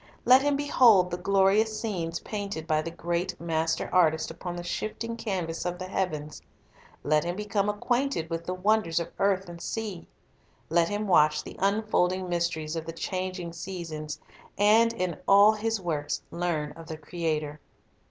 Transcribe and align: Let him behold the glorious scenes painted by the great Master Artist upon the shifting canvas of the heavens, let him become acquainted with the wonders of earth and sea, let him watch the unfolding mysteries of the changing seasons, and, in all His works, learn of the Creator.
Let 0.25 0.41
him 0.41 0.55
behold 0.55 1.11
the 1.11 1.17
glorious 1.19 1.79
scenes 1.79 2.21
painted 2.21 2.65
by 2.65 2.81
the 2.81 2.89
great 2.89 3.39
Master 3.39 3.87
Artist 3.93 4.31
upon 4.31 4.55
the 4.55 4.63
shifting 4.63 5.15
canvas 5.15 5.63
of 5.63 5.77
the 5.77 5.85
heavens, 5.87 6.41
let 7.03 7.23
him 7.23 7.35
become 7.35 7.69
acquainted 7.69 8.27
with 8.27 8.45
the 8.47 8.53
wonders 8.55 8.99
of 8.99 9.11
earth 9.19 9.47
and 9.47 9.61
sea, 9.61 10.07
let 10.71 10.89
him 10.89 11.07
watch 11.07 11.43
the 11.43 11.55
unfolding 11.59 12.27
mysteries 12.27 12.75
of 12.75 12.87
the 12.87 12.93
changing 12.93 13.53
seasons, 13.53 14.19
and, 14.57 14.91
in 14.91 15.19
all 15.27 15.51
His 15.51 15.79
works, 15.79 16.23
learn 16.31 16.71
of 16.71 16.87
the 16.87 16.97
Creator. 16.97 17.59